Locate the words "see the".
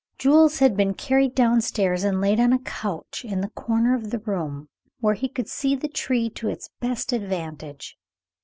5.47-5.87